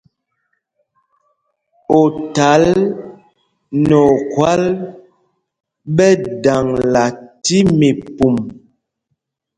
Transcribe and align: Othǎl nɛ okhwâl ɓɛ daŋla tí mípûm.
Othǎl 1.99 2.63
nɛ 3.87 3.95
okhwâl 4.13 4.63
ɓɛ 5.95 6.07
daŋla 6.43 7.05
tí 7.43 7.57
mípûm. 7.79 8.35